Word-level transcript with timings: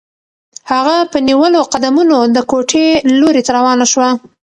هغه 0.71 0.97
په 1.11 1.17
نیولو 1.27 1.59
قدمونو 1.73 2.17
د 2.35 2.37
کوټې 2.51 2.87
لوري 3.19 3.41
ته 3.47 3.51
روانه 3.57 3.85
شوه. 3.91 4.09